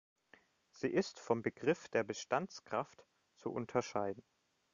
Sie 0.71 0.87
ist 0.87 1.19
vom 1.19 1.43
Begriff 1.43 1.87
der 1.89 2.03
Bestandskraft 2.03 3.05
zu 3.35 3.51
unterscheiden. 3.51 4.23